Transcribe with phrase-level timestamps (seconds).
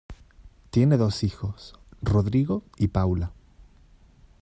[0.71, 3.33] Tiene dos hijos: Rodrigo y Paula.